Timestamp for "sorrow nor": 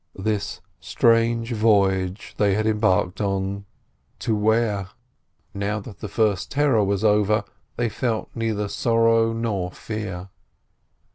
8.67-9.69